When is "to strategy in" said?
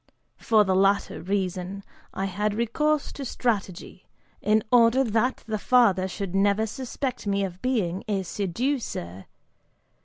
3.11-4.63